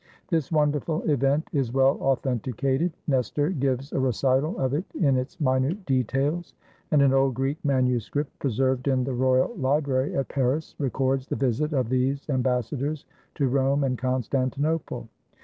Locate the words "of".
4.59-4.73, 11.71-11.89